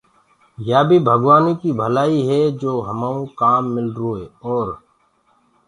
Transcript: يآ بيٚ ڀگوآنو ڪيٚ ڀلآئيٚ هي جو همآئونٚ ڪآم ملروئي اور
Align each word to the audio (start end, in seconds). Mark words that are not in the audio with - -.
يآ 0.67 0.79
بيٚ 0.87 1.05
ڀگوآنو 1.07 1.51
ڪيٚ 1.61 1.77
ڀلآئيٚ 1.79 2.25
هي 2.29 2.39
جو 2.61 2.71
همآئونٚ 2.87 3.31
ڪآم 3.39 3.63
ملروئي 3.75 4.23
اور 4.45 4.67